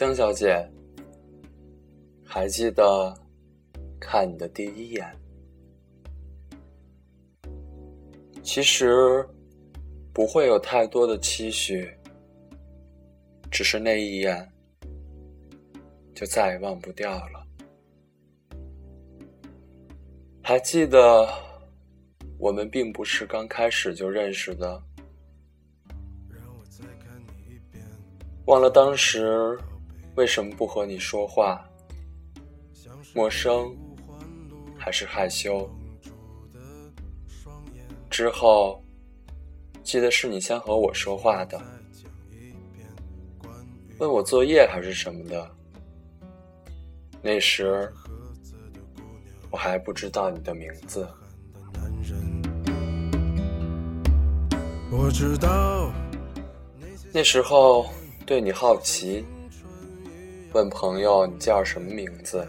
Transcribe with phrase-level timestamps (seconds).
[0.00, 0.66] 江小姐，
[2.24, 3.14] 还记得
[4.00, 5.06] 看你的第一眼？
[8.42, 9.22] 其实
[10.14, 11.86] 不会有太多的期许，
[13.50, 14.50] 只是那一眼
[16.14, 17.46] 就再也忘不掉了。
[20.42, 21.28] 还记得
[22.38, 24.82] 我们并不是刚开始就认识的，
[28.46, 29.58] 忘了当时。
[30.20, 31.64] 为什么不和你说话？
[33.14, 33.74] 陌生
[34.76, 35.66] 还是害羞？
[38.10, 38.84] 之后
[39.82, 41.58] 记得是你先和我说话的，
[43.98, 45.50] 问我作业还是什么的。
[47.22, 47.90] 那时
[49.50, 51.08] 我还不知道你的名字。
[54.92, 55.90] 我知道
[57.10, 57.86] 那时候
[58.26, 59.24] 对你好奇。
[60.52, 62.46] 问朋友你叫什么名字？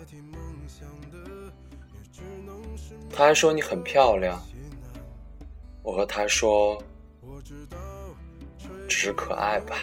[3.14, 4.42] 他还说你很漂亮。
[5.84, 6.82] 我和他说，
[8.88, 9.76] 只是可爱吧。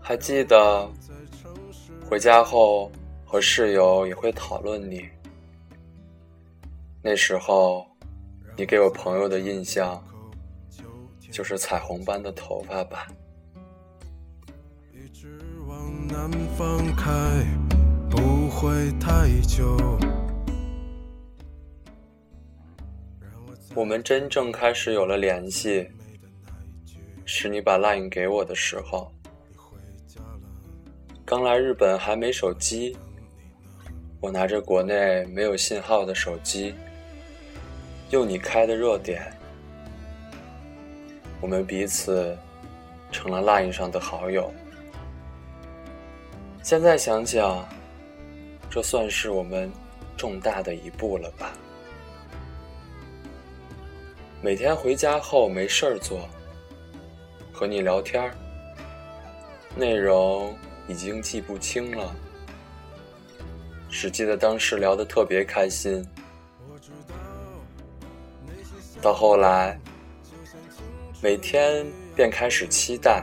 [0.00, 0.90] 还记得
[2.08, 2.90] 回家后
[3.24, 5.08] 和室友也会讨论你。
[7.02, 7.86] 那时候，
[8.56, 10.02] 你给我朋友的印象
[11.30, 13.06] 就是彩虹般的头发吧。
[16.16, 17.10] 南方开
[18.08, 18.70] 不会
[19.00, 19.76] 太久。
[23.74, 25.84] 我们真正开始有了联系，
[27.24, 29.10] 是你把 LINE 给我的时候。
[31.24, 32.96] 刚来日本还没手机，
[34.20, 36.72] 我拿着国内没有信号的手机，
[38.10, 39.20] 用你开的热点，
[41.40, 42.38] 我们彼此
[43.10, 44.48] 成了 LINE 上的好友。
[46.64, 47.62] 现在想想，
[48.70, 49.70] 这算是我们
[50.16, 51.52] 重大的一步了吧？
[54.40, 56.26] 每天回家后没事儿做，
[57.52, 58.34] 和你聊天儿，
[59.76, 60.56] 内容
[60.88, 62.16] 已经记不清了，
[63.90, 66.02] 只记得当时聊得特别开心。
[69.02, 69.78] 到后来，
[71.20, 71.84] 每天
[72.16, 73.22] 便开始期待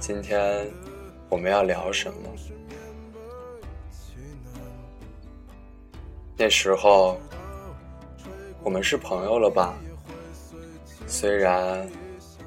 [0.00, 0.68] 今天。
[1.30, 2.28] 我们要聊什么？
[6.36, 7.18] 那时候
[8.62, 9.74] 我们是朋友了吧？
[11.06, 11.88] 虽然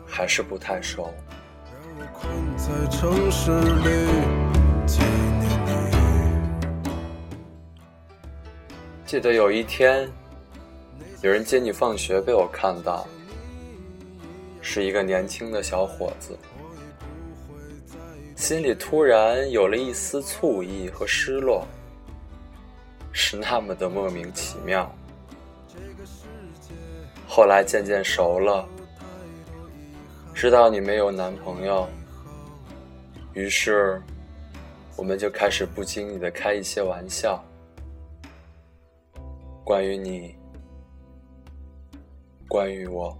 [0.05, 1.13] 还是不太熟。
[9.05, 10.11] 记得有一天，
[11.21, 13.07] 有人接你放学，被我看到，
[14.59, 16.37] 是一个年轻的小伙子。
[18.43, 21.65] 心里突然有了一丝醋意和失落，
[23.13, 24.93] 是那么的莫名其妙。
[27.25, 28.67] 后来渐渐熟了，
[30.33, 31.87] 知道你没有男朋友，
[33.31, 34.01] 于是
[34.97, 37.41] 我们就开始不经意的开一些玩笑，
[39.63, 40.35] 关于你，
[42.49, 43.17] 关于我。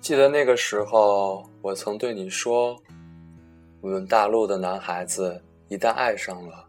[0.00, 2.80] 记得那个时候，我曾对你说
[3.82, 6.66] ：“我们大陆的男孩子一旦爱上了，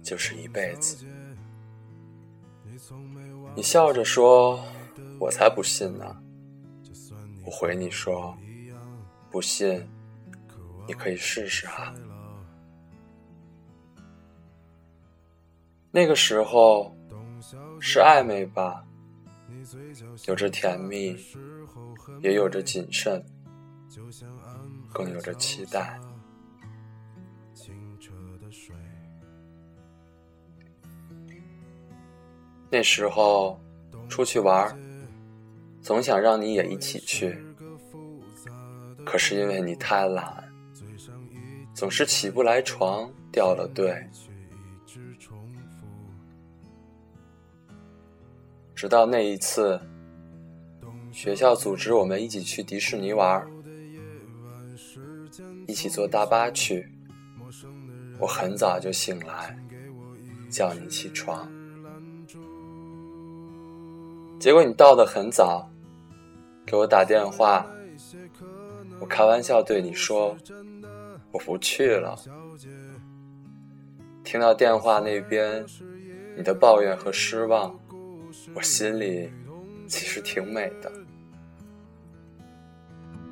[0.00, 1.04] 就是一辈子。”
[3.56, 4.64] 你笑着说
[5.18, 6.16] ：“我才不信呢。”
[7.44, 8.34] 我回你说
[9.28, 9.84] ：“不信，
[10.86, 11.92] 你可以试试啊。”
[15.90, 16.96] 那个时候
[17.80, 18.84] 是暧昧吧，
[20.26, 21.16] 有着甜蜜。
[22.20, 23.22] 也有着谨慎，
[24.92, 25.98] 更有着期待。
[32.70, 33.60] 那时候
[34.08, 34.76] 出去玩，
[35.82, 37.38] 总想让你也一起去，
[39.04, 40.44] 可是因为你太懒，
[41.74, 43.94] 总是起不来床，掉了队。
[48.84, 49.80] 直到那一次，
[51.10, 53.42] 学校组织我们一起去迪士尼玩，
[55.66, 56.86] 一起坐大巴去。
[58.18, 59.58] 我很早就醒来，
[60.50, 61.50] 叫你起床，
[64.38, 65.66] 结果你到的很早，
[66.66, 67.66] 给我打电话。
[69.00, 70.36] 我开玩笑对你说
[71.32, 72.18] ：“我不去了。”
[74.22, 75.64] 听到电话那边
[76.36, 77.74] 你的抱怨和失望，
[78.54, 79.30] 我心里
[79.86, 80.90] 其实挺美的。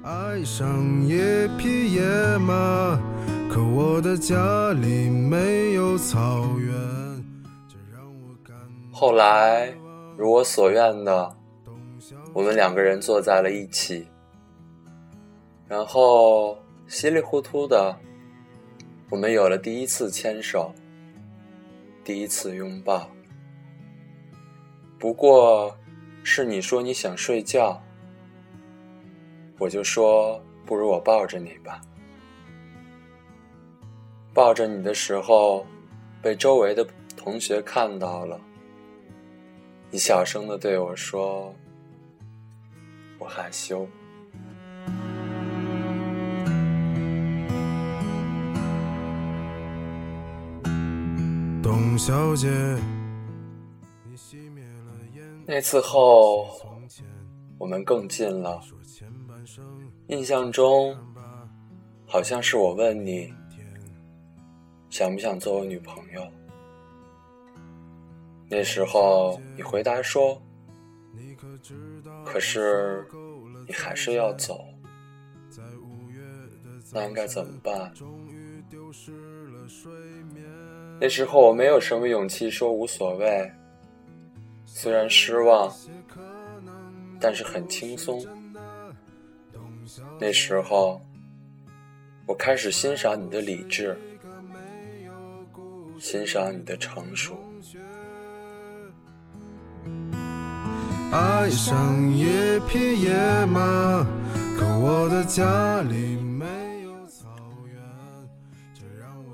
[0.03, 2.03] 爱上一匹野
[2.39, 2.99] 马，
[3.49, 6.73] 可我的家里没有草原。
[8.91, 9.73] 后来，
[10.17, 11.37] 如我所愿的，
[12.33, 14.07] 我们两个人坐在了一起。
[15.69, 17.97] 然后稀里糊涂的，
[19.09, 20.75] 我们有了第一次牵手，
[22.05, 23.09] 第一次拥抱。
[25.03, 25.77] 不过，
[26.23, 27.83] 是你说你想睡觉，
[29.59, 31.81] 我就说不如我抱着你吧。
[34.33, 35.67] 抱着你的时候，
[36.23, 38.41] 被周围的同学看到了，
[39.91, 41.53] 你小声的对我说
[43.19, 43.85] ：“我害羞。”
[51.61, 52.49] 董小姐，
[55.45, 56.49] 那次后，
[57.59, 58.61] 我们更近了。
[60.07, 60.97] 印象中，
[62.07, 63.33] 好像是我问你，
[64.89, 66.27] 想不想做我女朋友？
[68.49, 70.41] 那时候你回答说，
[72.25, 73.05] 可是
[73.67, 74.65] 你还是要走，
[76.93, 77.93] 那应该怎么办？
[81.01, 83.51] 那时候我没有什么勇气说无所谓，
[84.75, 85.71] 虽然失望，
[87.21, 88.25] 但是很轻松。
[90.19, 91.01] 那时候，
[92.27, 93.97] 我开始欣赏你的理智，
[96.01, 97.39] 欣赏你的成熟。
[101.13, 104.03] 爱上一匹野马，
[104.59, 106.47] 可我的家里没
[106.83, 107.29] 有草
[107.67, 107.77] 原。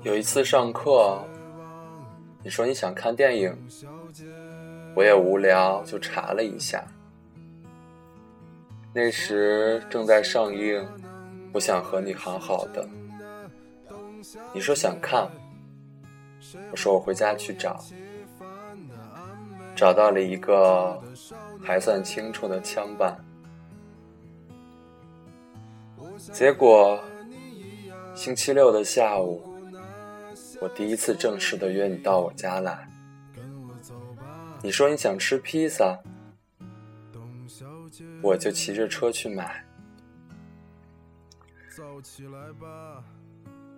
[0.03, 1.25] 有一次上课。
[2.41, 3.53] 你说你想看电影，
[4.99, 6.83] 我也无聊，就查了一下。
[8.93, 10.85] 那时正在上映，
[11.53, 12.85] 我想和你好好的。
[14.53, 15.25] 你说想看，
[16.69, 17.81] 我说我回家去找，
[19.73, 21.01] 找到了一个
[21.63, 23.17] 还算清楚的枪版。
[26.33, 26.99] 结果
[28.13, 29.41] 星期六的下午。
[30.59, 32.85] 我第一次正式的约你到我家来，
[34.61, 35.97] 你说你想吃披萨，
[38.21, 39.65] 我就骑着车去买。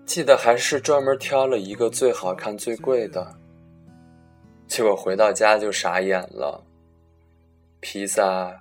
[0.05, 3.37] 记得还是专门挑了一个最好看、最贵的，
[4.67, 6.63] 结果回到家就傻眼了，
[7.79, 8.51] 披萨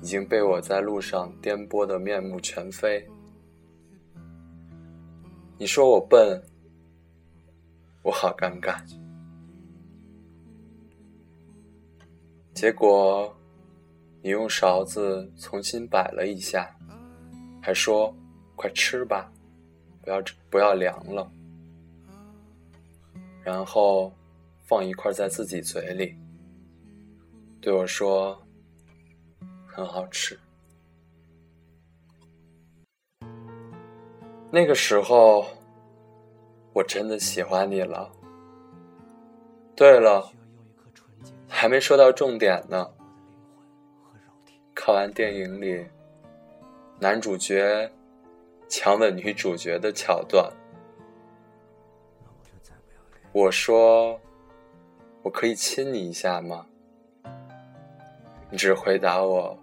[0.00, 3.08] 已经被我在路上颠簸的面目全非。
[5.58, 6.42] 你说我笨。
[8.04, 8.82] 我好尴尬，
[12.54, 13.34] 结果
[14.22, 16.74] 你用勺子重新摆了一下，
[17.60, 18.14] 还说
[18.56, 19.30] ：“快吃吧，
[20.02, 21.30] 不要不要凉了。”
[23.42, 24.12] 然后
[24.64, 26.16] 放一块在自己嘴里，
[27.60, 28.40] 对我说
[29.66, 30.38] ：“很好吃。”
[34.50, 35.46] 那个时候。
[36.74, 38.10] 我真的喜欢你了。
[39.76, 40.32] 对了，
[41.54, 42.90] 还没说到重点呢。
[44.74, 45.86] 看完电影里
[46.98, 47.92] 男主角
[48.68, 50.50] 强吻女主角的桥段，
[53.32, 54.18] 我说
[55.22, 56.66] ：“我可以亲你一下吗？”
[58.50, 59.56] 你只回答我：“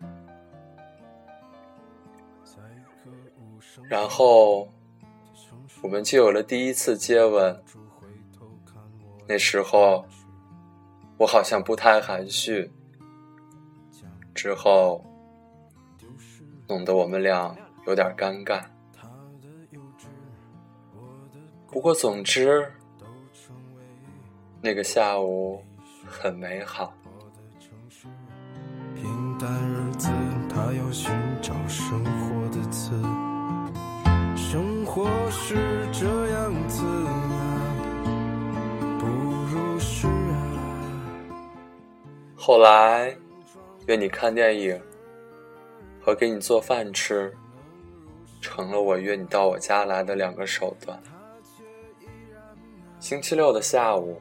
[3.90, 4.68] 然后。
[5.82, 7.58] 我们就有了第一次接吻。
[9.26, 10.04] 那时候，
[11.20, 12.72] 我好像不太含蓄。
[14.34, 15.04] 之后，
[16.66, 17.54] 弄得我们俩
[17.86, 18.64] 有点尴尬。
[21.66, 22.72] 不过，总之，
[24.62, 25.62] 那个下午
[26.06, 26.90] 很美好。
[28.94, 30.08] 平淡日子，
[30.48, 31.12] 他要寻
[42.50, 43.16] 后来，
[43.87, 44.83] 约你看电影
[46.02, 47.33] 和给你做饭吃，
[48.40, 51.00] 成了我约你到我家来的两个手段。
[52.99, 54.21] 星期六的下午，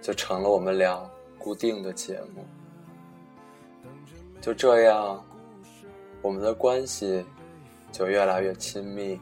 [0.00, 1.06] 就成了我们俩
[1.38, 2.46] 固定的节目。
[4.40, 5.22] 就这样，
[6.22, 7.22] 我们的关系
[7.92, 9.20] 就越来越亲密。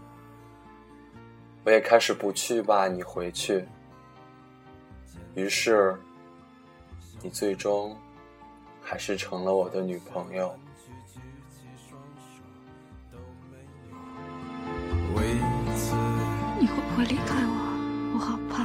[1.64, 3.66] 我也开始不去吧，你回去。
[5.34, 5.98] 于是。
[7.22, 7.96] 你最终
[8.80, 10.54] 还是成了我的女朋友。
[16.60, 17.52] 你会不会离开我？
[18.14, 18.64] 我好怕。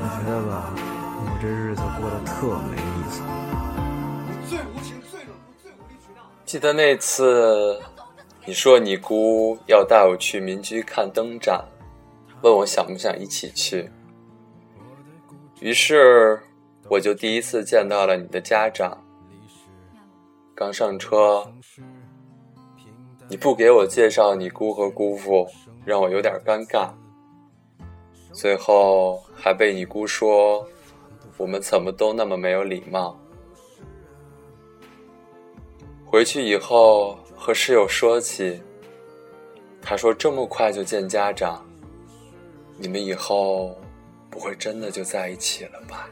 [0.00, 3.22] 我觉得吧，我这日子过得特没意思。
[6.44, 7.80] 记得那次，
[8.46, 11.64] 你说你姑要带我去民居看灯展，
[12.42, 13.90] 问我想不想一起去。
[15.60, 16.40] 于是，
[16.88, 18.96] 我就第一次见到了你的家长。
[20.54, 21.52] 刚上车，
[23.28, 25.48] 你不给我介绍你姑和姑父，
[25.84, 26.90] 让我有点尴尬。
[28.32, 30.64] 最后还被你姑说
[31.36, 33.18] 我们怎么都那么没有礼貌。
[36.04, 38.62] 回去以后和室友说起，
[39.82, 41.66] 他说这么快就见家长，
[42.76, 43.76] 你们以后。
[44.38, 46.08] 不会真的就在一起了吧？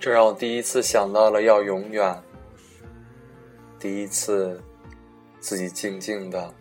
[0.00, 2.20] 这让我第一次想到了要永远，
[3.78, 4.60] 第一次
[5.38, 6.52] 自己静静的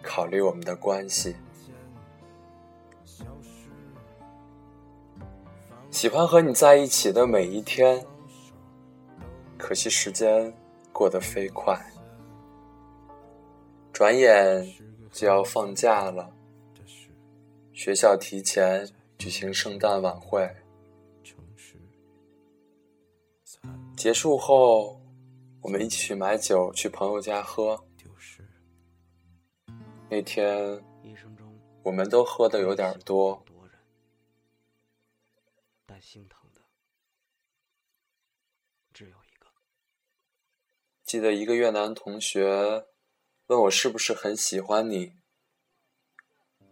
[0.00, 1.34] 考虑我们的关系。
[5.90, 8.06] 喜欢和你在一起的每一天，
[9.58, 10.54] 可惜时间。
[10.94, 11.76] 过得飞快，
[13.92, 14.72] 转眼
[15.10, 16.32] 就要放假了。
[17.72, 20.48] 学校提前举行圣诞晚会，
[23.96, 25.00] 结束后，
[25.60, 27.84] 我们一起去买酒，去朋友家喝。
[30.08, 30.80] 那天，
[31.82, 33.44] 我们都喝的有点多。
[35.86, 36.43] 但心疼
[41.14, 42.86] 记得一个越南同学
[43.46, 45.12] 问我是不是很喜欢你，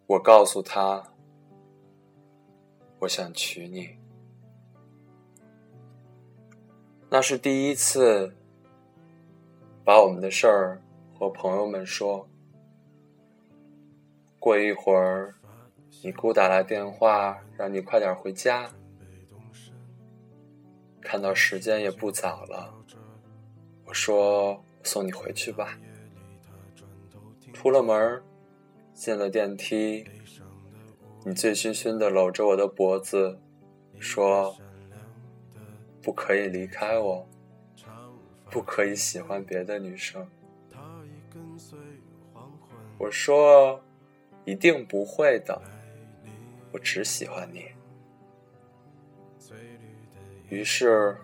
[0.04, 1.14] 我告诉他，
[2.98, 3.96] 我想娶你。
[7.08, 8.34] 那是第一次
[9.84, 10.82] 把我们的事儿
[11.14, 12.28] 和朋友们说。
[14.40, 15.36] 过一会儿，
[16.02, 18.68] 你姑打来电话，让你快点回家。
[21.00, 22.81] 看到时间也不早了。
[23.92, 25.78] 说：“送你回去吧。”
[27.52, 28.22] 出了门，
[28.94, 30.04] 进了电梯，
[31.24, 33.38] 你醉醺醺的搂着我的脖子，
[33.98, 34.56] 说
[36.02, 37.26] ：“不可以离开我，
[38.50, 40.26] 不可以喜欢别的女生。”
[42.98, 43.80] 我说
[44.44, 45.60] ：“一定不会的，
[46.72, 47.66] 我只喜欢你。”
[50.48, 51.16] 于是，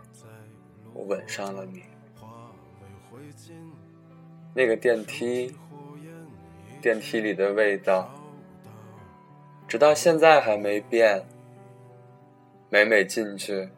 [0.95, 1.83] 我吻上了你。
[4.59, 5.55] 那个电梯，
[6.83, 8.11] 电梯里的味道，
[9.69, 11.25] 直到现在还没变。
[12.69, 13.69] 每每进去，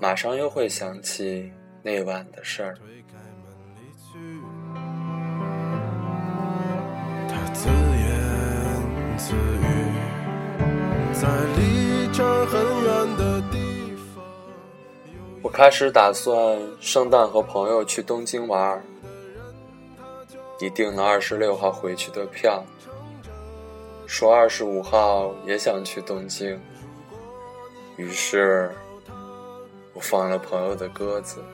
[0.00, 2.78] 马上又会想起那晚的事儿。
[15.42, 18.80] 我开始打算圣诞和朋友去东京玩。
[20.58, 22.64] 你订了二十六号回去的票，
[24.06, 26.58] 说二十五号也想去东京，
[27.96, 28.74] 于是
[29.92, 31.44] 我放了朋友的鸽子，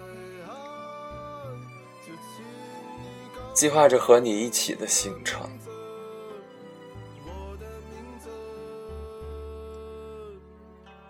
[3.52, 5.50] 计划着和你一起的行程。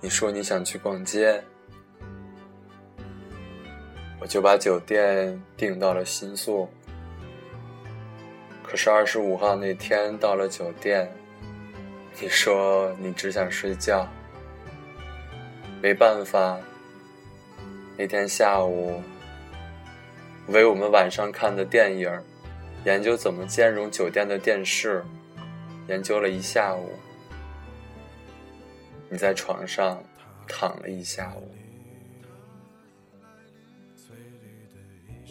[0.01, 1.45] 你说你想去逛街，
[4.19, 6.67] 我就把酒店订到了新宿。
[8.73, 11.07] 可是二十五号那天到了酒店，
[12.19, 14.09] 你说你只想睡觉。
[15.83, 16.59] 没办法，
[17.99, 19.03] 那天下午
[20.47, 22.11] 为我们晚上看的电影，
[22.87, 25.05] 研究怎么兼容酒店的电视，
[25.87, 26.93] 研究了一下午。
[29.11, 30.03] 你在床上
[30.49, 31.55] 躺了一下午，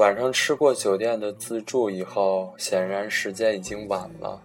[0.01, 4.41] 晚上吃过酒店的自助以后，显然时间已经晚了。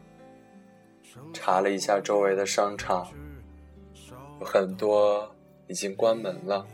[1.32, 3.08] 查了一下周围的商场，
[4.38, 5.34] 有很多
[5.66, 6.66] 已经关门了。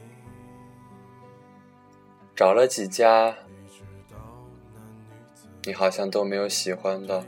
[2.35, 3.33] 找了几家，
[5.63, 7.25] 你好像都没有喜欢的。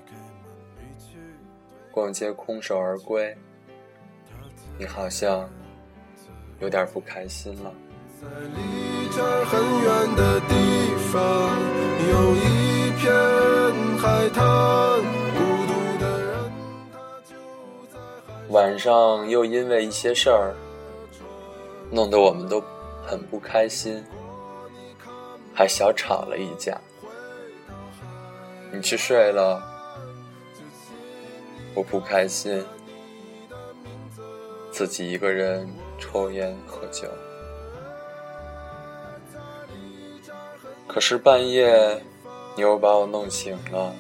[1.93, 3.33] 逛街空手而归，
[4.77, 5.49] 你好像
[6.59, 7.73] 有点不开心了。
[8.25, 10.55] 在离这儿很远的地
[11.13, 11.21] 方，
[12.11, 13.13] 有一片
[13.99, 14.43] 海滩，
[15.35, 16.53] 孤独的人
[16.93, 16.97] 他
[17.29, 17.37] 就
[17.93, 17.99] 在
[18.49, 20.55] 晚上又因为一些事儿，
[21.91, 22.63] 弄得我们都
[23.07, 24.03] 很不开心，
[25.55, 26.81] 还小吵了一架。
[28.73, 29.63] 你去睡了，
[31.75, 32.65] 我不开心，
[34.73, 37.07] 自己一个人抽烟喝酒。
[40.95, 42.01] 可是半夜，
[42.55, 43.93] 你又把我弄醒了，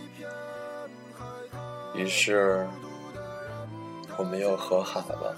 [1.92, 2.64] 于是
[4.16, 5.36] 我们又和好了。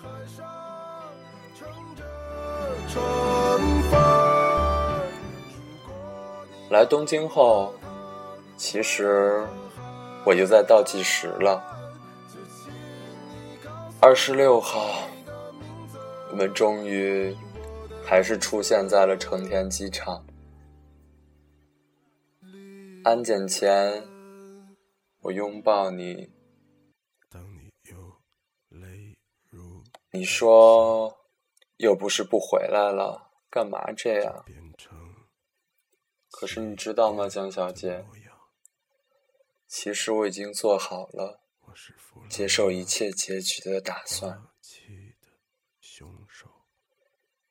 [6.68, 7.72] 来东京后，
[8.58, 9.42] 其实
[10.26, 11.64] 我就在倒计时了。
[13.98, 15.08] 二十六号，
[16.30, 17.34] 我们终于
[18.04, 20.22] 还是出现在了成田机场。
[23.06, 24.02] 安检前，
[25.20, 26.28] 我拥抱你。
[30.10, 31.16] 你说
[31.76, 34.44] 又不是不回来了，干嘛这样？
[36.32, 38.04] 可是你知道吗，江小姐？
[39.68, 41.38] 其实我已经做好了
[42.28, 44.42] 接受一切结局的打算。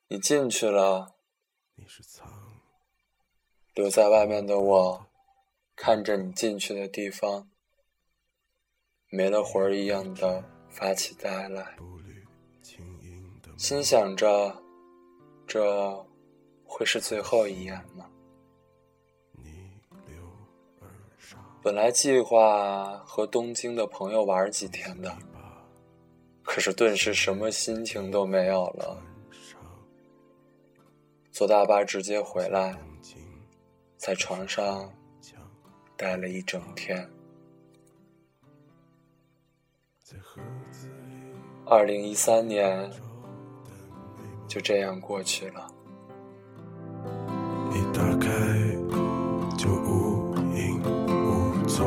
[0.08, 1.14] 你进去了，
[3.72, 5.06] 留在外面的我。
[5.76, 7.50] 看着你进去的地方，
[9.10, 11.76] 没了魂儿一样的发起呆来，
[13.58, 14.56] 心想着，
[15.46, 16.06] 这
[16.64, 18.10] 会是最后一眼吗？
[21.62, 25.14] 本来计划和东京的朋友玩几天的，
[26.42, 29.02] 可是顿时什么心情都没有了，
[31.30, 32.74] 坐大巴直接回来，
[33.98, 34.90] 在床上。
[35.96, 37.08] 待了一整天。
[41.64, 42.90] 二零一三年
[44.46, 45.66] 就这样过去了。
[47.72, 48.28] 一打开
[49.56, 51.86] 就无影无踪，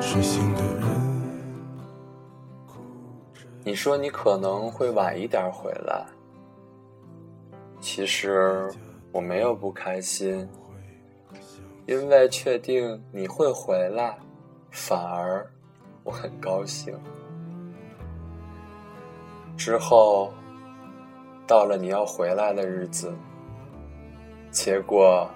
[0.00, 0.80] 睡醒的人。
[3.62, 6.04] 你说你可能会晚一点回来，
[7.80, 8.68] 其实
[9.12, 10.48] 我没有不开心。
[11.90, 14.16] 因为确定你会回来，
[14.70, 15.44] 反而
[16.04, 16.96] 我很高兴。
[19.56, 20.32] 之后
[21.48, 23.12] 到了你要回来的日子，
[24.52, 25.28] 结果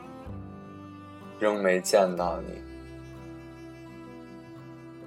[1.41, 2.63] 仍没见到你。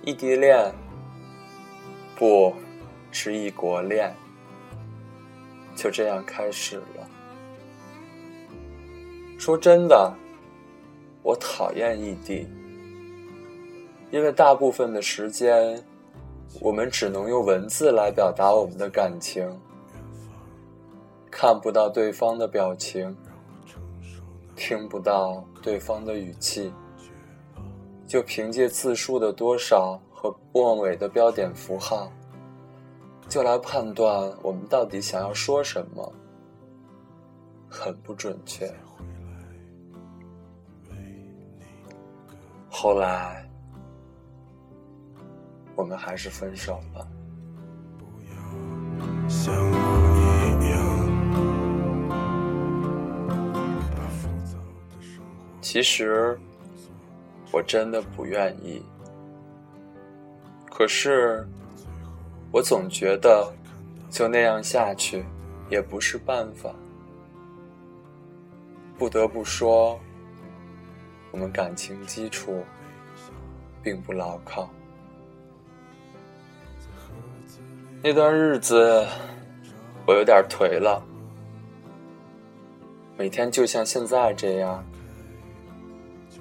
[0.02, 0.70] 异地恋
[2.18, 2.54] 不
[3.10, 4.14] 是异国恋，
[5.78, 7.08] 就这样开始了。
[9.40, 10.14] 说真的。
[11.28, 12.48] 我讨厌异地，
[14.12, 15.84] 因为大部分的时间，
[16.62, 19.46] 我们只能用文字来表达我们的感情，
[21.30, 23.14] 看不到对方的表情，
[24.56, 26.72] 听不到对方的语气，
[28.08, 32.10] 就凭借字数的多少和末尾的标点符号，
[33.28, 36.10] 就来判断我们到底想要说什么，
[37.68, 38.74] 很不准确。
[42.70, 43.50] 后来，
[45.76, 47.08] 我们还是分手了。
[55.62, 56.40] 其实，
[57.52, 58.82] 我真的不愿意。
[60.70, 61.48] 可是，
[62.52, 63.54] 我总觉得
[64.10, 65.26] 就那样下去
[65.70, 66.74] 也不是办法。
[68.98, 70.00] 不得不说。
[71.38, 72.64] 我们感情基础
[73.84, 74.68] 并不牢靠。
[78.02, 79.06] 那段日子，
[80.08, 81.00] 我有点颓了，
[83.16, 84.84] 每天就像现在这样，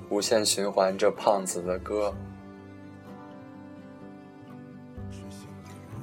[0.08, 2.14] 无限循环着胖子的歌。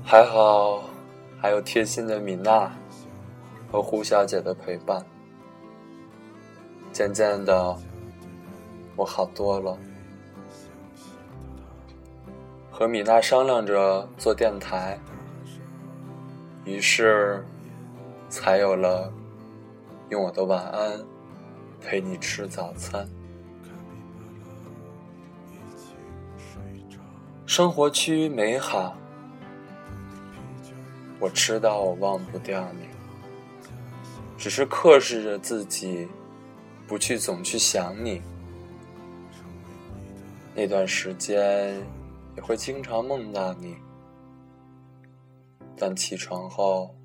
[0.03, 0.83] 还好，
[1.41, 2.71] 还有贴心的米娜
[3.71, 5.03] 和胡小姐的陪伴。
[6.91, 7.75] 渐渐的，
[8.95, 9.77] 我好多了。
[12.71, 14.99] 和米娜商量着做电台，
[16.65, 17.45] 于是
[18.29, 19.13] 才有了
[20.09, 20.99] 用我的晚安
[21.79, 23.07] 陪你吃早餐。
[27.45, 28.95] 生活趋于美好，
[31.19, 32.87] 我知道我忘不掉你，
[34.35, 36.07] 只是克制着自己，
[36.87, 38.19] 不去总去想你。
[40.55, 41.85] 那段时间
[42.35, 43.77] 也会经常梦到你，
[45.77, 46.95] 但起床后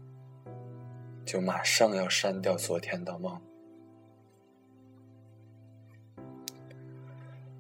[1.25, 3.41] 就马上要删掉昨天的梦。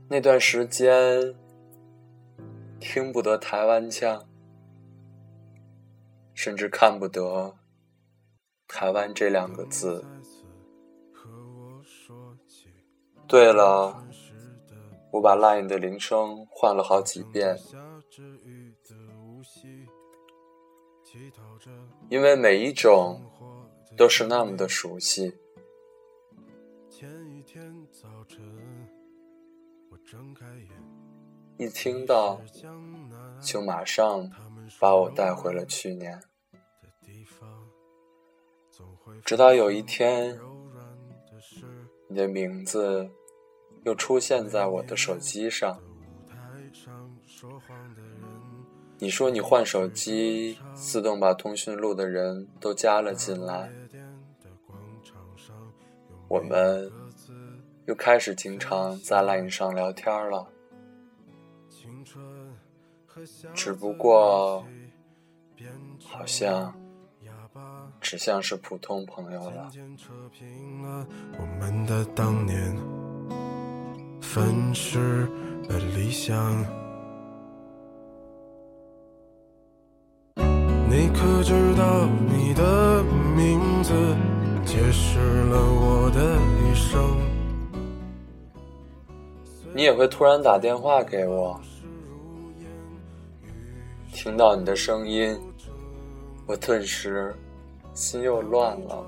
[0.08, 1.34] 那段时间。
[2.80, 4.24] 听不得台湾腔，
[6.32, 7.56] 甚至看不得
[8.68, 10.04] “台湾”这两个字。
[13.26, 14.06] 对了，
[15.10, 17.56] 我把 LINE 的铃声换了好几遍，
[22.08, 23.22] 因为每一种
[23.96, 25.34] 都是那么的熟悉。
[31.56, 32.40] 一听到，
[33.40, 34.30] 就马上
[34.78, 36.20] 把我带回了去年。
[39.24, 40.38] 直到有一天，
[42.08, 43.10] 你的名字
[43.84, 45.78] 又出现在我的手机上。
[48.98, 53.70] 你说你换手机，自动把通讯录的人都加了进来。
[56.26, 56.90] 我们
[57.86, 60.46] 又开始经常在 LINE 上聊天了。
[63.54, 64.66] 只不过，
[66.04, 66.74] 好像
[68.00, 69.70] 只像是普通朋友了。
[74.36, 75.26] 我们的当年，粉饰
[75.68, 76.64] 了理想。
[80.90, 83.02] 你可知道，你的
[83.34, 83.92] 名字
[84.66, 87.16] 解释了我的一生。
[89.74, 91.58] 你也会突然打电话给我。
[94.12, 95.38] 听到你的声音，
[96.46, 97.34] 我顿时
[97.94, 99.04] 心又乱了。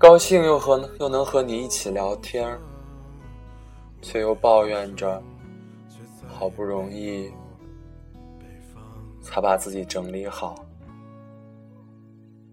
[0.00, 2.58] 高兴又和又能和你一起聊天，
[4.00, 5.22] 却又抱怨着，
[6.26, 7.30] 好不容易
[9.20, 10.54] 才把自己整理好，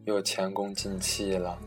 [0.04, 1.58] 又前功尽弃了。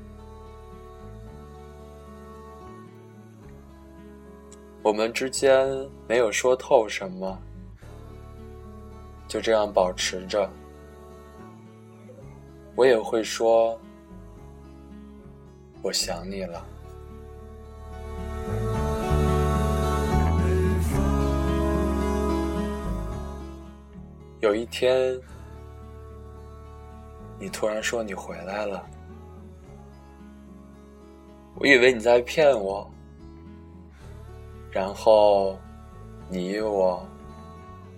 [4.83, 5.67] 我们之间
[6.07, 7.39] 没有说透什么。
[9.27, 10.51] 就这样保持着，
[12.75, 13.81] 我也会说，
[15.83, 16.67] 我想你了。
[24.41, 25.21] 有一天，
[27.39, 28.85] 你突然说你回来了，
[31.57, 32.91] 我以为你在骗我，
[34.71, 35.59] 然后
[36.29, 37.07] 你我。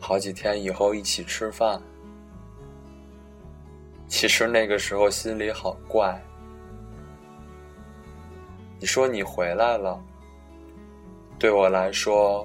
[0.04, 1.80] 好几天以后一起吃饭，
[4.08, 6.20] 其实那个时候心里好怪。
[8.82, 10.02] 你说你回来了，
[11.38, 12.44] 对我来说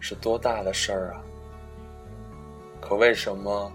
[0.00, 1.22] 是多大的事儿啊！
[2.80, 3.70] 可为什么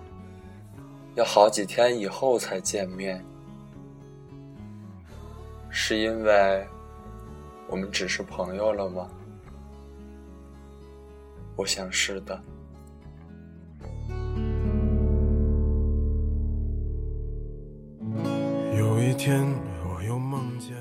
[1.15, 3.23] 要好几天以后才见面？
[5.69, 6.67] 是因为
[7.69, 9.07] 我们只是朋友了吗？
[11.55, 12.37] 我想是的。
[18.77, 19.47] 有一天，
[19.85, 20.75] 我又梦见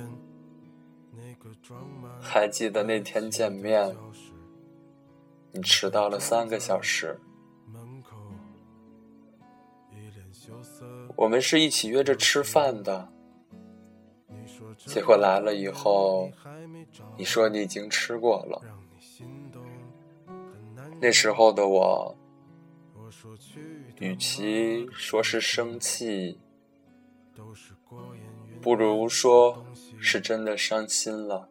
[2.21, 3.97] 还记得那天见面，
[5.53, 7.19] 你迟到了三个小时。
[11.17, 13.09] 我们是一起约着吃饭的，
[14.79, 16.31] 结果来了以后，
[17.17, 18.63] 你说你已经吃过了。
[21.01, 22.17] 那时候的我，
[23.99, 26.39] 与其说是生气。
[28.61, 29.65] 不如说
[30.01, 31.49] 是真的伤心了。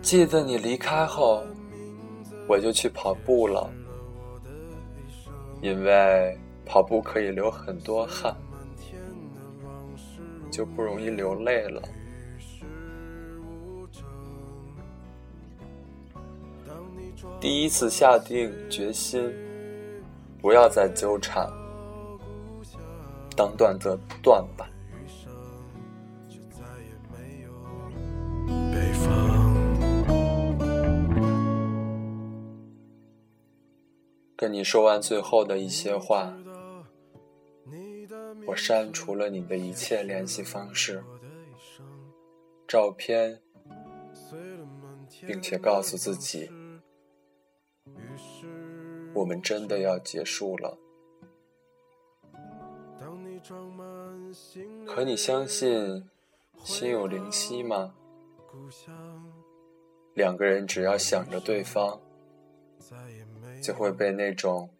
[0.00, 1.44] 记得你离开后，
[2.48, 3.70] 我就去跑步了，
[5.62, 8.34] 因为跑步可以流很多汗，
[10.50, 11.82] 就不容易流泪了。
[17.40, 19.32] 第一次下定决心，
[20.40, 21.46] 不要再纠缠。
[23.36, 24.70] 当断则断吧。
[28.72, 29.54] 北方，
[34.36, 36.32] 跟你说完最后的一些话，
[38.46, 41.02] 我删除了你的一切联系方式、
[42.66, 43.40] 照片，
[45.26, 46.50] 并且告诉自己，
[49.14, 50.78] 我们真的要结束了。
[54.86, 56.08] 可你相信
[56.62, 57.94] 心有灵犀吗？
[60.14, 62.00] 两个人只要想着对方，
[63.62, 64.70] 就会被那种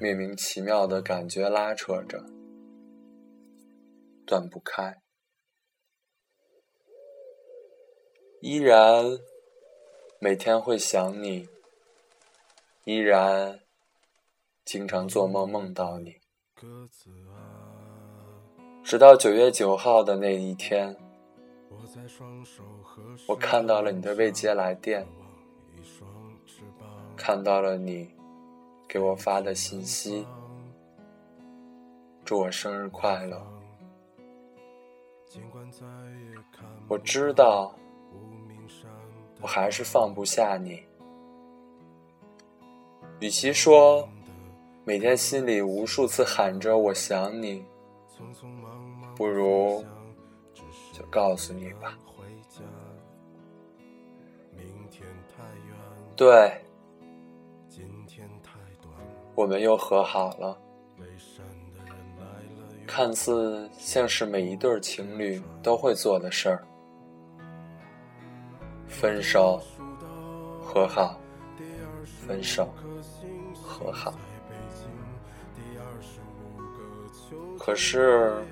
[0.00, 2.24] 莫名其妙的感觉拉扯着，
[4.26, 5.00] 断不开。
[8.40, 9.04] 依然
[10.18, 11.48] 每天会想你，
[12.84, 13.60] 依然
[14.64, 16.16] 经常做梦梦到你。
[18.90, 20.96] 直到九月九号的那一天，
[23.28, 25.06] 我看到了你的未接来电，
[27.16, 28.10] 看到了你
[28.88, 30.26] 给我发的信息，
[32.24, 33.40] 祝我生日快乐。
[36.88, 37.72] 我知道，
[39.40, 40.82] 我还是放不下你。
[43.20, 44.08] 与其说
[44.84, 47.64] 每天心里无数次喊着我想你。
[49.20, 49.84] 不如
[50.94, 51.94] 就告诉你吧。
[56.16, 56.58] 对，
[59.34, 60.58] 我们又和好了。
[62.86, 66.66] 看似像是每一对情侣都会做的事儿：
[68.88, 69.60] 分手、
[70.62, 71.20] 和好、
[72.26, 72.72] 分手、
[73.62, 74.14] 和好。
[77.58, 78.42] 可是。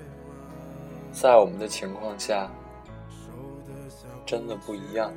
[1.21, 2.49] 在我们的情况下，
[4.25, 5.11] 真的不一样。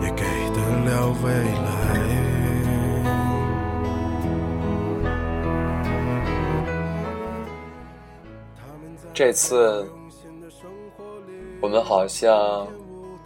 [0.00, 1.74] 也给得了未来。
[9.12, 9.84] 这次，
[11.60, 12.68] 我们好像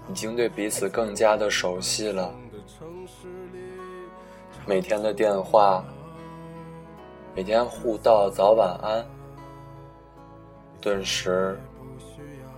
[0.08, 2.32] 已经对彼此更加的熟悉了。
[4.64, 5.84] 每天的电话，
[7.36, 9.04] 每天互道早晚安。
[10.80, 11.58] 顿时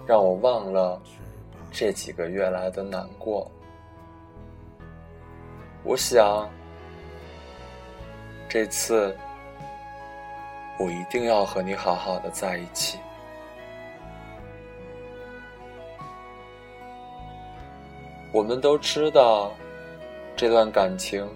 [0.06, 1.00] 让我忘了
[1.72, 3.50] 这几个月来的难过。
[5.82, 6.48] 我想，
[8.48, 9.16] 这次
[10.78, 12.98] 我一定要和你好好的在一起。
[18.32, 19.52] 我们都知道，
[20.36, 21.26] 这段感情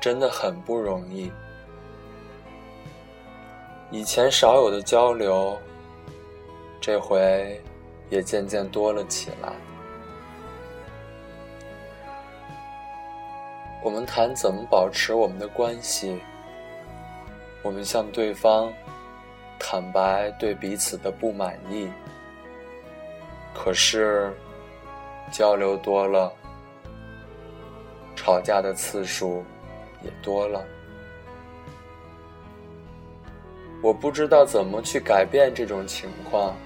[0.00, 1.30] 真的很不容易。
[3.90, 5.56] 以前少有的交流，
[6.80, 7.60] 这回
[8.10, 9.52] 也渐渐多了起来。
[13.82, 16.20] 我们谈怎么保持我们的关系，
[17.62, 18.72] 我们向对方
[19.58, 21.88] 坦白对彼此的不满意。
[23.54, 24.36] 可是
[25.30, 26.32] 交流多了，
[28.16, 29.44] 吵架的次数
[30.02, 30.66] 也多了。
[33.82, 36.56] 我不知道怎么去改变这种情况，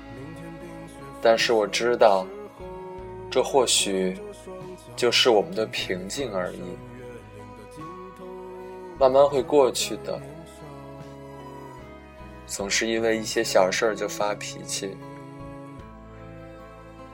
[1.21, 2.27] 但是我知道，
[3.31, 4.17] 这或许
[4.97, 6.63] 就是我们的平静而已，
[8.99, 10.19] 慢慢会过去的。
[12.47, 14.97] 总是因为一些小事儿就发脾气，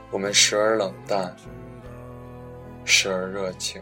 [0.09, 1.35] 我们时而冷淡，
[2.85, 3.81] 时而热情。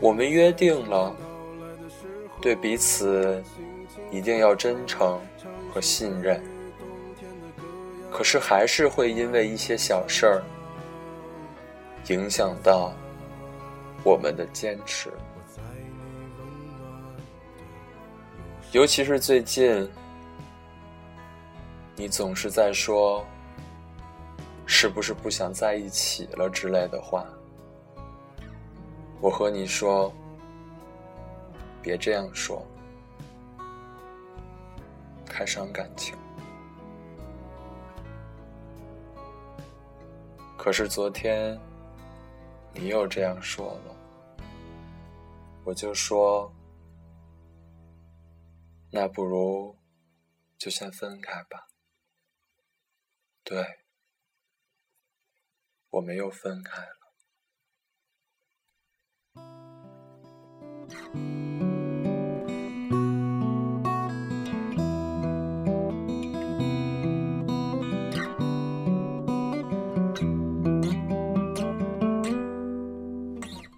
[0.00, 1.14] 我们约定了。
[2.40, 3.42] 对彼此
[4.12, 5.20] 一定要真诚
[5.74, 6.40] 和信任，
[8.12, 10.42] 可是还是会因为一些小事儿
[12.06, 12.92] 影响到
[14.04, 15.12] 我们的坚持。
[18.70, 19.90] 尤其是最近，
[21.96, 23.26] 你总是在说
[24.64, 27.26] “是不是不想在一起了”之类的话，
[29.20, 30.12] 我和你说。
[31.80, 32.66] 别这样说，
[35.24, 36.14] 太伤感情。
[40.58, 41.58] 可是昨天
[42.74, 43.96] 你又这样说了，
[45.64, 46.52] 我就说，
[48.90, 49.74] 那不如
[50.58, 51.68] 就先分开吧。
[53.44, 53.64] 对，
[55.90, 56.86] 我们又分开。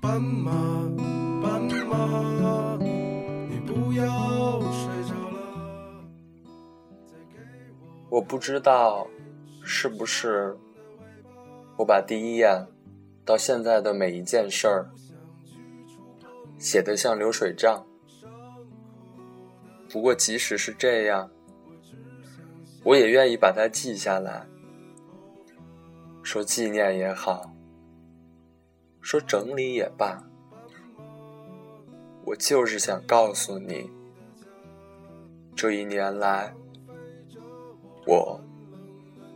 [0.01, 0.53] 斑马，
[1.43, 2.77] 斑马，
[3.49, 5.39] 你不要睡着了。
[8.09, 9.07] 我不知道
[9.63, 10.57] 是不是
[11.77, 12.67] 我把第一眼
[13.25, 14.91] 到现在的每一件事儿
[16.61, 17.85] 写得像流水账。
[19.91, 21.29] 不过即使是这样，
[22.85, 24.47] 我也愿意把它记下来，
[26.23, 27.53] 说纪念也好，
[29.01, 30.23] 说整理也罢，
[32.25, 33.91] 我就是想告诉你，
[35.57, 36.55] 这一年来。
[38.07, 38.41] 我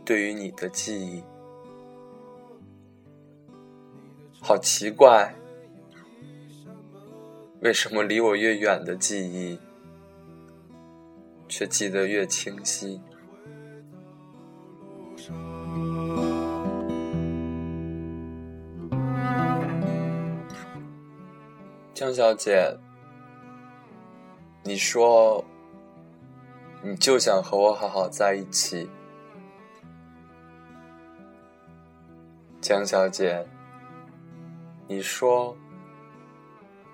[0.03, 1.23] 对于你的记忆，
[4.41, 5.33] 好奇怪，
[7.61, 9.59] 为什么离我越远的记忆，
[11.47, 13.01] 却记得越清晰？
[21.93, 22.77] 江小姐，
[24.63, 25.43] 你说。
[26.87, 28.87] 你就想和我好好在一起，
[32.61, 33.43] 江小姐。
[34.87, 35.57] 你说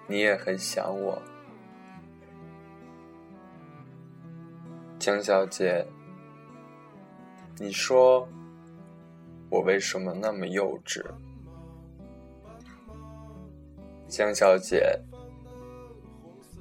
[0.08, 1.22] 你也很想我，
[5.00, 5.86] 江小姐。
[7.58, 8.28] 你说
[9.50, 11.04] 我为什么那么幼稚，
[14.08, 15.00] 江小姐？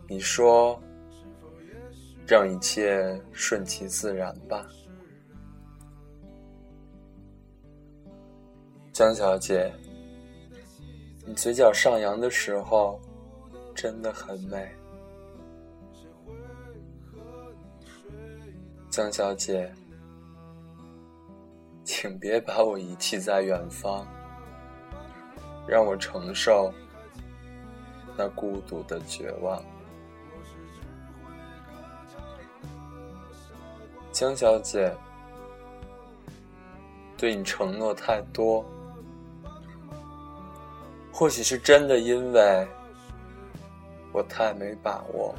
[0.09, 0.81] 你说。
[2.26, 4.64] 让一切顺其自然吧，
[8.92, 9.74] 江小姐。
[11.26, 13.00] 你嘴角上扬的时候，
[13.83, 14.71] 真的很美，
[18.90, 19.73] 江小姐。
[21.83, 24.07] 请别把我遗弃在远方，
[25.66, 26.71] 让我承受
[28.19, 29.64] 那孤独的绝望。
[34.12, 34.95] 江小姐，
[37.16, 38.62] 对你承诺太多，
[41.11, 42.69] 或许是真的，因为
[44.20, 45.35] 我太没把握。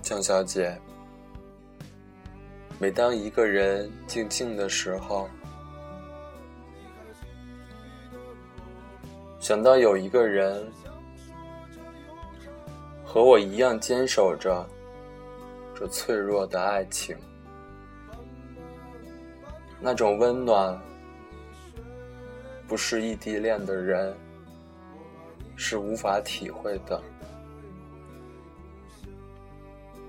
[0.00, 0.80] 江小姐，
[2.78, 5.28] 每当一个人静静的时候，
[9.40, 10.64] 想到有一个人
[13.04, 14.64] 和我一样坚守着。
[15.74, 17.16] 这脆弱的爱情，
[19.80, 20.80] 那种温暖，
[22.68, 24.16] 不是异地恋的人
[25.58, 27.02] 是无法体会的。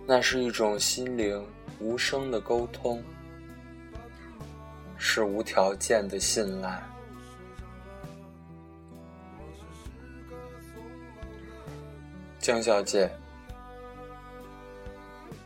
[0.06, 1.44] 那是一种心灵
[1.80, 3.04] 无声的沟通，
[4.96, 6.82] 是无条件的信赖。
[12.40, 13.10] 江小姐。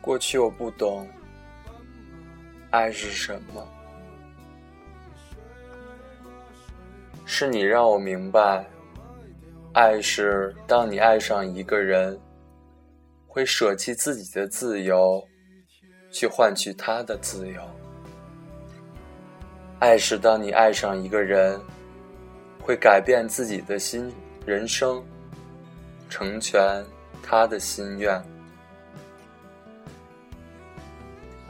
[0.01, 1.07] 过去我不懂
[2.71, 3.65] 爱是什么，
[7.25, 8.65] 是你让我明白，
[9.73, 12.19] 爱是当你爱上一个人，
[13.27, 15.27] 会舍弃自己的自由，
[16.11, 17.59] 去换取他的自由；
[19.79, 21.59] 爱是当你爱上一个人，
[22.61, 24.13] 会改变自己的心
[24.45, 25.03] 人生，
[26.07, 26.85] 成全
[27.23, 28.23] 他的心愿。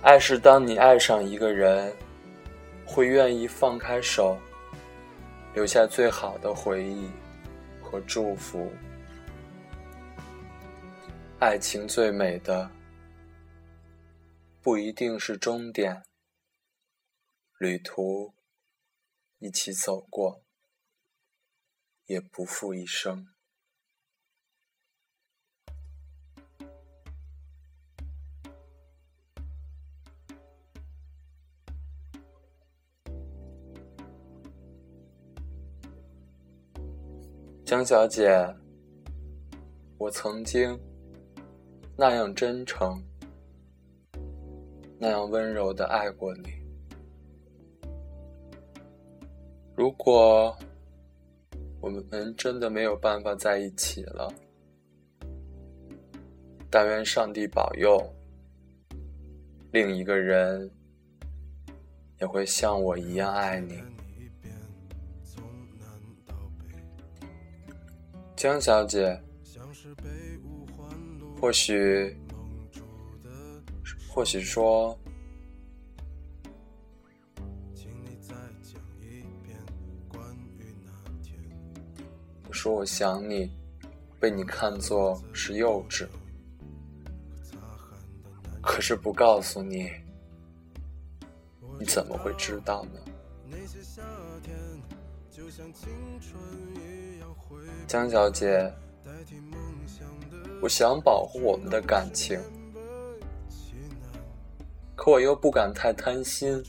[0.01, 1.93] 爱是当你爱上一个人，
[2.85, 4.37] 会愿意放开手，
[5.53, 7.09] 留下最好的回忆
[7.93, 8.71] 和祝福。
[11.39, 12.71] 爱情最美的，
[14.63, 16.01] 不一定是终点，
[17.59, 18.33] 旅途
[19.37, 20.43] 一起走过，
[22.07, 23.27] 也不负一生。
[37.73, 38.29] 江小姐，
[39.97, 40.79] 我曾经
[41.97, 43.03] 那样真诚、
[44.99, 46.53] 那样温柔的爱过你。
[49.75, 50.55] 如果
[51.81, 54.31] 我们真的没有办法在一起了，
[56.69, 57.99] 但愿上帝保佑，
[59.71, 60.69] 另一个人
[62.21, 63.81] 也会像我一样爱你。
[68.43, 69.17] 江小姐，
[71.39, 72.13] 或许，
[74.09, 74.99] 或许说，
[82.45, 83.49] 我说我想你，
[84.19, 86.05] 被你看作是幼稚，
[88.61, 89.89] 可是不告诉你，
[91.79, 92.99] 你怎么会知道呢？
[93.49, 94.01] 那些夏
[94.43, 94.53] 天
[95.31, 95.87] 就像青
[96.19, 96.37] 春
[96.75, 97.02] 一样
[97.87, 98.73] 江小姐，
[100.61, 102.39] 我想保护我们的感情，
[104.95, 106.63] 可我又不敢太贪心，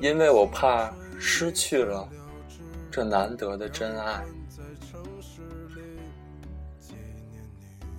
[0.00, 2.08] 因为我怕失去了
[2.90, 4.24] 这难得的真爱。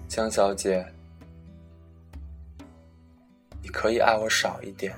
[0.07, 0.83] 江小姐，
[3.61, 4.95] 你可以爱我少一点，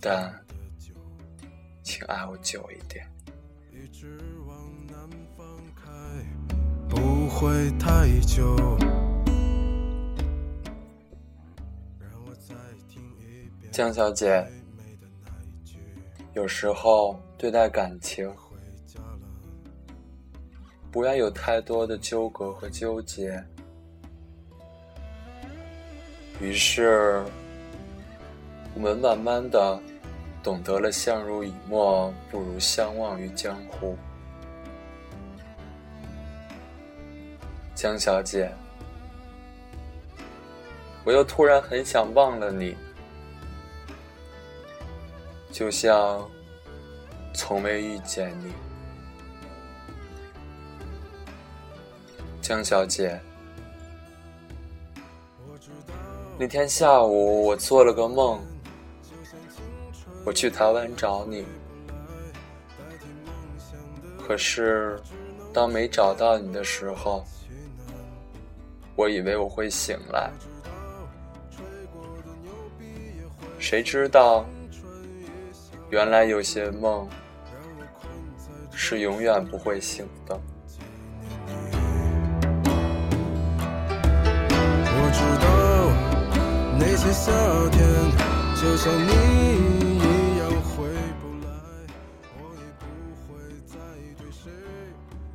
[0.00, 0.45] 但。
[1.86, 3.06] 请爱我久一点。
[6.88, 8.76] 不会太久。
[13.70, 14.44] 江小姐，
[16.34, 18.28] 有时候对待感情，
[20.90, 23.40] 不要有太多的纠葛和纠结。
[26.40, 27.24] 于是，
[28.74, 29.80] 我们慢慢的。
[30.46, 33.98] 懂得了相濡以沫不如相忘于江湖，
[37.74, 38.48] 江小姐，
[41.02, 42.76] 我又突然很想忘了你，
[45.50, 46.24] 就像
[47.34, 48.52] 从未遇见你，
[52.40, 53.20] 江小姐。
[56.38, 58.40] 那天下午，我做了个梦。
[60.26, 61.46] 我去台湾找你，
[64.26, 65.00] 可是
[65.52, 67.24] 当没找到你的时候，
[68.96, 70.28] 我以为我会醒来，
[73.60, 74.44] 谁知道，
[75.90, 77.08] 原来有些梦
[78.72, 80.36] 是永远不会醒的。
[84.88, 85.48] 我知道
[86.80, 87.30] 那些夏
[87.70, 87.80] 天，
[88.60, 89.75] 就像你。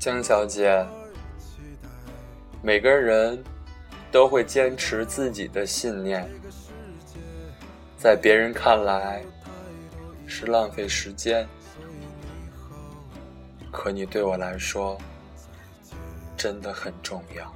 [0.01, 0.83] 江小姐，
[2.63, 3.39] 每个人
[4.11, 6.27] 都会坚持自己的信念，
[7.99, 9.23] 在别人看来
[10.25, 11.47] 是浪费时间，
[13.71, 14.97] 可你对我来说
[16.35, 17.53] 真的很重要。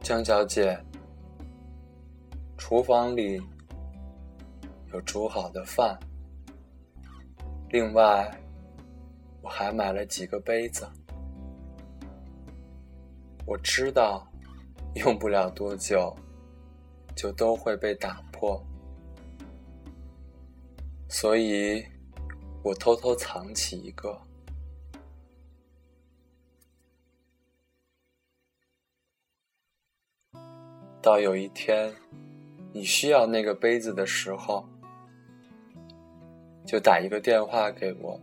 [0.00, 0.82] 江小姐，
[2.56, 3.42] 厨房里
[4.90, 5.98] 有煮好的饭。
[7.72, 8.30] 另外，
[9.40, 10.86] 我还买了几个杯子。
[13.46, 14.30] 我知道，
[14.96, 16.14] 用不了多久，
[17.16, 18.62] 就都会被打破，
[21.08, 21.82] 所以
[22.62, 24.20] 我偷偷藏起一个。
[31.00, 31.90] 到有一天，
[32.70, 34.68] 你需要那个杯子的时候。
[36.64, 38.18] 就打一个电话给我，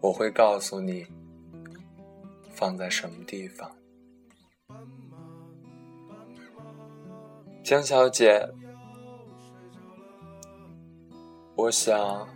[0.00, 1.06] 我会告诉你
[2.50, 3.70] 放在什么地方。
[7.64, 8.48] 江小姐，
[11.56, 12.28] 我想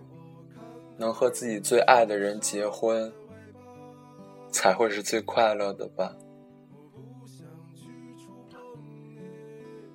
[0.97, 3.13] 能和自己最爱的人结婚，
[4.51, 6.17] 才会是最快乐的吧。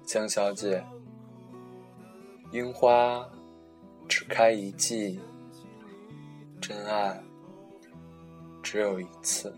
[0.05, 0.83] 江小姐，
[2.51, 3.27] 樱花。
[4.11, 5.21] 只开一季，
[6.59, 7.17] 真爱
[8.61, 9.55] 只有一次。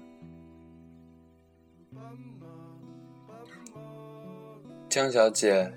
[4.87, 5.73] 江小姐，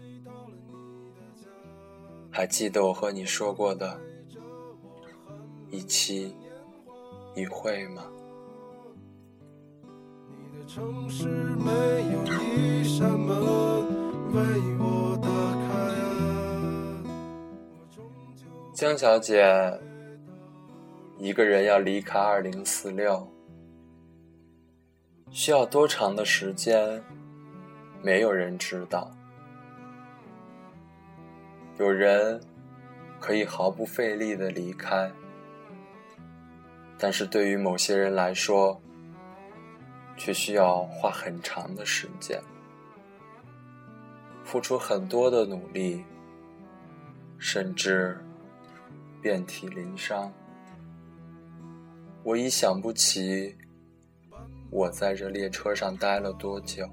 [2.31, 3.99] 还记得我和你说过的
[5.71, 6.37] 一期
[7.35, 8.05] 一会吗？
[18.77, 19.43] 江小姐，
[21.17, 23.27] 一个人要离开二零四六，
[25.31, 27.03] 需要多长的时间？
[28.03, 29.11] 没有人知道。
[31.79, 32.39] 有人
[33.19, 35.11] 可以毫不费力的离开，
[36.99, 38.79] 但是对于某些人来说，
[40.19, 42.39] 却需要花很长的时间，
[44.45, 46.05] 付出很多的努力。
[47.39, 48.19] 甚至
[49.26, 50.32] 遍体鳞伤。
[52.24, 53.56] 我已想不起
[54.70, 56.88] 我在这列车上待了多久。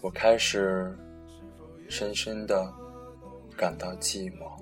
[0.00, 0.96] 我开始
[1.88, 2.72] 深深的
[3.56, 4.58] 感到寂寞。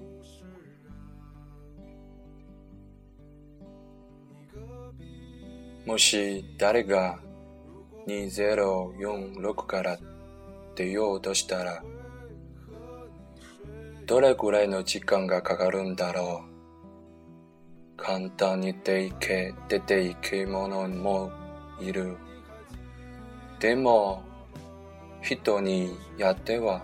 [5.87, 7.21] もし誰が
[8.09, 9.99] 2046から
[10.75, 11.85] 出ようとしたら、
[14.12, 17.95] どれくらいの時間がかかるんだろう。
[17.95, 21.32] 簡単に出ていけ、出ていく者も
[21.80, 22.18] いる。
[23.62, 24.22] でも、
[25.22, 26.84] 人にやっては、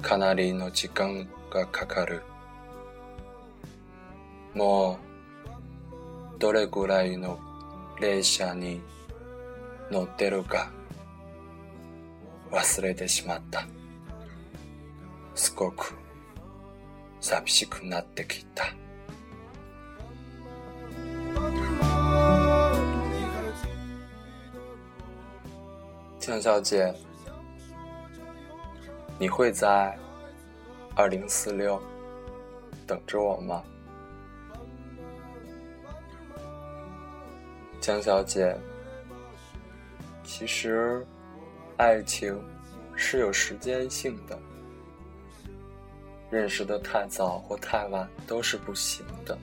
[0.00, 2.22] かなりの時間がかかる。
[4.54, 4.98] も
[6.36, 7.38] う、どれくらいの
[8.00, 8.80] 列車に
[9.90, 10.70] 乗ってるか
[12.50, 13.66] 忘れてしまった。
[15.35, 15.93] すごく
[17.19, 18.65] 寂しくなってきた。
[26.19, 26.93] 江小姐，
[29.17, 29.97] 你会在
[30.93, 31.81] 二零四六
[32.85, 33.63] 等着我吗？
[37.79, 38.57] 江小姐，
[40.25, 41.07] 其实
[41.77, 42.37] 爱情
[42.93, 44.37] 是有时间性的，
[46.32, 49.36] 认识的太早或太晚都是不行的。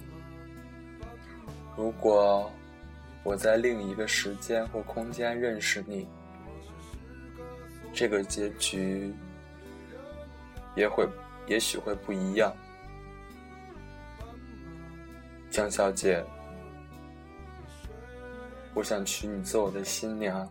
[1.78, 2.52] 如果
[3.24, 6.08] 我在另一个时间或空间认识你，
[7.94, 9.14] 这个结局
[10.76, 11.08] 也会
[11.46, 12.52] 也许会不一样。
[15.52, 16.26] 江小姐。
[18.76, 20.48] 我想娶你做我的新娘，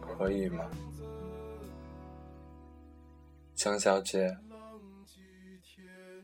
[0.00, 0.64] 可以吗，
[3.62, 4.36] 江小姐？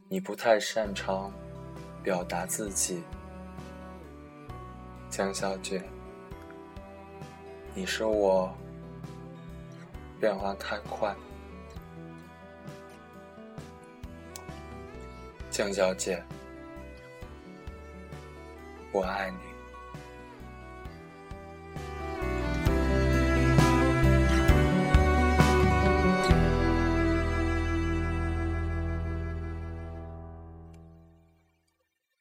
[0.09, 1.32] 你不太擅长
[2.03, 3.05] 表达自己，
[5.09, 5.80] 江小姐，
[7.76, 8.53] 你说我
[10.18, 11.14] 变化太快，
[15.49, 16.20] 江小姐，
[18.91, 19.47] 我爱你。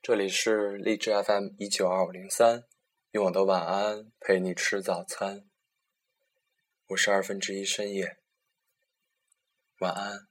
[0.08, 2.64] 这里是荔枝 FM 一九二五零三，
[3.12, 5.50] 用我的晚安陪你吃早餐。
[6.88, 8.18] 我是二分之一深夜，
[9.80, 10.30] 晚安。